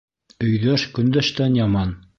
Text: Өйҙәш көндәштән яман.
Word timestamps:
Өйҙәш 0.51 0.87
көндәштән 0.97 1.63
яман. 1.65 1.99